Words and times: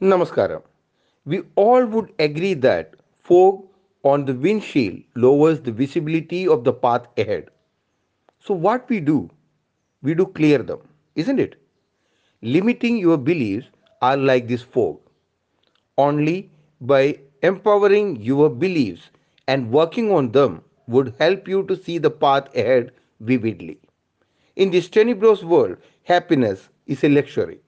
Namaskaram. 0.00 0.62
We 1.24 1.42
all 1.54 1.84
would 1.86 2.12
agree 2.18 2.54
that 2.54 2.94
fog 3.22 3.66
on 4.02 4.24
the 4.24 4.34
windshield 4.34 5.02
lowers 5.14 5.60
the 5.60 5.70
visibility 5.72 6.48
of 6.48 6.64
the 6.64 6.72
path 6.72 7.06
ahead. 7.16 7.50
So, 8.40 8.54
what 8.54 8.88
we 8.88 9.00
do? 9.00 9.30
We 10.02 10.14
do 10.14 10.26
clear 10.26 10.58
them, 10.58 10.80
isn't 11.14 11.38
it? 11.38 11.56
Limiting 12.42 12.98
your 12.98 13.18
beliefs 13.18 13.68
are 14.02 14.16
like 14.16 14.48
this 14.48 14.62
fog. 14.62 14.98
Only 15.98 16.50
by 16.80 17.20
empowering 17.42 18.16
your 18.22 18.50
beliefs 18.50 19.10
and 19.46 19.70
working 19.70 20.10
on 20.10 20.32
them 20.32 20.62
would 20.86 21.14
help 21.18 21.46
you 21.48 21.62
to 21.64 21.76
see 21.76 21.98
the 21.98 22.10
path 22.10 22.54
ahead 22.56 22.92
vividly. 23.20 23.78
In 24.56 24.70
this 24.70 24.88
tenebrous 24.88 25.42
world, 25.44 25.76
happiness 26.04 26.68
is 26.86 27.04
a 27.04 27.08
luxury. 27.08 27.60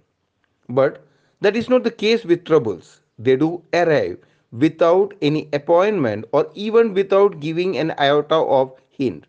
But 0.68 1.04
that 1.42 1.56
is 1.56 1.68
not 1.68 1.82
the 1.82 1.90
case 1.90 2.24
with 2.24 2.44
troubles. 2.44 3.00
They 3.18 3.36
do 3.36 3.62
arrive 3.74 4.18
without 4.52 5.14
any 5.20 5.48
appointment 5.52 6.24
or 6.32 6.48
even 6.54 6.94
without 6.94 7.40
giving 7.40 7.76
an 7.76 7.92
iota 7.98 8.36
of 8.36 8.72
hint. 8.90 9.26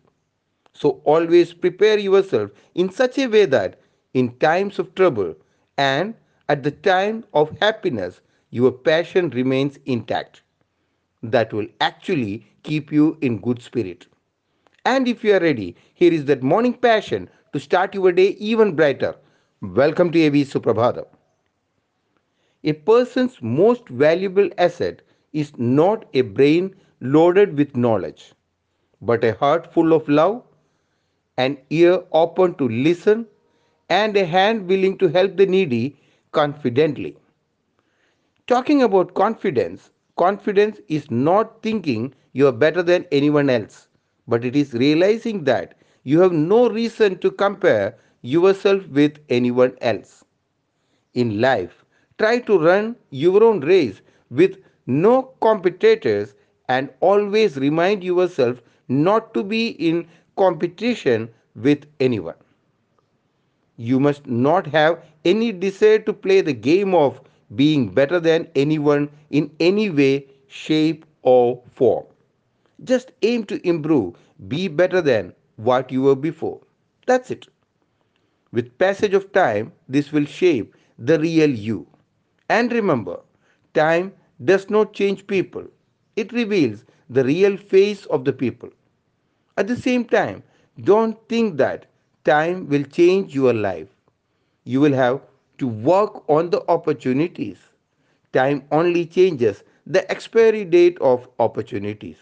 So 0.72 1.00
always 1.04 1.52
prepare 1.52 1.98
yourself 1.98 2.50
in 2.74 2.90
such 2.90 3.18
a 3.18 3.26
way 3.26 3.46
that 3.46 3.80
in 4.12 4.36
times 4.38 4.78
of 4.78 4.94
trouble 4.94 5.34
and 5.76 6.14
at 6.48 6.62
the 6.62 6.70
time 6.70 7.24
of 7.34 7.56
happiness, 7.58 8.20
your 8.50 8.70
passion 8.70 9.30
remains 9.30 9.78
intact. 9.84 10.42
That 11.22 11.52
will 11.52 11.66
actually 11.80 12.46
keep 12.62 12.92
you 12.92 13.18
in 13.22 13.40
good 13.40 13.60
spirit. 13.60 14.06
And 14.84 15.08
if 15.08 15.24
you 15.24 15.34
are 15.34 15.40
ready, 15.40 15.74
here 15.94 16.12
is 16.12 16.26
that 16.26 16.42
morning 16.42 16.74
passion 16.74 17.28
to 17.52 17.58
start 17.58 17.94
your 17.94 18.12
day 18.12 18.36
even 18.38 18.76
brighter. 18.76 19.16
Welcome 19.62 20.12
to 20.12 20.26
AV 20.26 20.34
Suprabhatham. 20.46 21.06
A 22.64 22.72
person's 22.72 23.40
most 23.40 23.88
valuable 23.88 24.50
asset 24.58 25.02
is 25.32 25.56
not 25.56 26.06
a 26.14 26.22
brain 26.22 26.74
loaded 27.00 27.56
with 27.56 27.76
knowledge, 27.76 28.32
but 29.00 29.22
a 29.24 29.34
heart 29.34 29.72
full 29.72 29.92
of 29.92 30.08
love, 30.08 30.42
an 31.36 31.58
ear 31.70 32.02
open 32.12 32.54
to 32.56 32.68
listen, 32.68 33.26
and 33.88 34.16
a 34.16 34.24
hand 34.26 34.66
willing 34.68 34.98
to 34.98 35.08
help 35.08 35.36
the 35.36 35.46
needy 35.46 35.96
confidently. 36.32 37.16
Talking 38.46 38.82
about 38.82 39.14
confidence, 39.14 39.90
confidence 40.16 40.80
is 40.88 41.10
not 41.10 41.62
thinking 41.62 42.14
you 42.32 42.46
are 42.46 42.52
better 42.52 42.82
than 42.82 43.06
anyone 43.12 43.50
else, 43.50 43.88
but 44.26 44.44
it 44.44 44.56
is 44.56 44.72
realizing 44.72 45.44
that 45.44 45.76
you 46.04 46.20
have 46.20 46.32
no 46.32 46.68
reason 46.70 47.18
to 47.18 47.30
compare 47.30 47.98
yourself 48.22 48.86
with 48.88 49.18
anyone 49.28 49.76
else. 49.80 50.24
In 51.14 51.40
life, 51.40 51.83
Try 52.18 52.38
to 52.40 52.58
run 52.58 52.96
your 53.10 53.42
own 53.44 53.60
race 53.60 54.00
with 54.30 54.58
no 54.86 55.22
competitors 55.40 56.34
and 56.68 56.90
always 57.00 57.56
remind 57.56 58.02
yourself 58.04 58.60
not 58.88 59.32
to 59.34 59.42
be 59.42 59.68
in 59.68 60.06
competition 60.36 61.28
with 61.54 61.86
anyone. 62.00 62.34
You 63.76 64.00
must 64.00 64.26
not 64.26 64.66
have 64.68 65.04
any 65.24 65.52
desire 65.52 65.98
to 66.00 66.12
play 66.12 66.40
the 66.40 66.52
game 66.52 66.94
of 66.94 67.20
being 67.54 67.88
better 67.90 68.18
than 68.20 68.48
anyone 68.54 69.10
in 69.30 69.50
any 69.60 69.90
way, 69.90 70.26
shape, 70.48 71.04
or 71.22 71.62
form. 71.72 72.04
Just 72.82 73.12
aim 73.22 73.44
to 73.44 73.66
improve, 73.66 74.16
be 74.48 74.68
better 74.68 75.00
than 75.00 75.34
what 75.56 75.92
you 75.92 76.02
were 76.02 76.16
before. 76.16 76.60
That's 77.06 77.30
it. 77.30 77.46
With 78.52 78.78
passage 78.78 79.14
of 79.14 79.32
time, 79.32 79.72
this 79.88 80.12
will 80.12 80.24
shape 80.26 80.74
the 80.98 81.18
real 81.18 81.50
you. 81.50 81.86
And 82.48 82.72
remember, 82.72 83.20
time 83.74 84.14
does 84.44 84.70
not 84.70 84.92
change 84.94 85.26
people, 85.26 85.66
it 86.16 86.32
reveals 86.32 86.84
the 87.10 87.24
real 87.24 87.56
face 87.56 88.06
of 88.06 88.24
the 88.24 88.32
people. 88.32 88.70
At 89.56 89.68
the 89.68 89.76
same 89.76 90.04
time, 90.04 90.42
don't 90.82 91.18
think 91.28 91.56
that 91.58 91.86
time 92.24 92.68
will 92.68 92.84
change 92.84 93.34
your 93.34 93.52
life. 93.54 93.88
You 94.64 94.80
will 94.80 94.92
have 94.94 95.20
to 95.58 95.68
work 95.68 96.28
on 96.28 96.50
the 96.50 96.68
opportunities. 96.70 97.58
Time 98.32 98.64
only 98.72 99.06
changes 99.06 99.62
the 99.86 100.10
expiry 100.10 100.64
date 100.64 100.98
of 101.00 101.28
opportunities. 101.38 102.18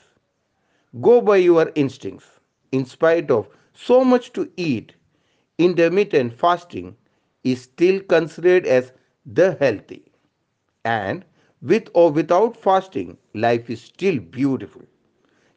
Go 1.01 1.21
by 1.21 1.39
your 1.39 1.73
instincts. 1.75 2.39
In 2.71 2.85
spite 2.87 3.31
of 3.33 3.49
so 3.75 4.05
much 4.05 4.33
to 4.35 4.51
eat, 4.57 4.95
intermittent 5.59 6.35
fasting 6.35 6.97
is 7.43 7.63
still 7.63 8.01
considered 8.01 8.65
as 8.67 8.93
the 9.27 9.57
healthy. 9.59 10.12
And 10.85 11.25
with 11.61 11.89
or 11.95 12.11
without 12.13 12.57
fasting, 12.57 13.19
life 13.35 13.69
is 13.71 13.83
still 13.83 14.19
beautiful. 14.21 14.83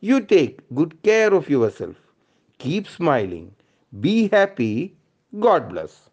You 0.01 0.21
take 0.21 0.59
good 0.73 1.01
care 1.03 1.33
of 1.33 1.49
yourself. 1.49 1.95
Keep 2.59 2.87
smiling. 2.87 3.55
Be 3.99 4.27
happy. 4.29 4.97
God 5.39 5.69
bless. 5.69 6.09